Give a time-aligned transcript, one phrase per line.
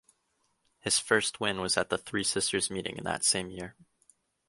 [0.79, 3.75] His first win was at the Three Sisters meeting in that same year.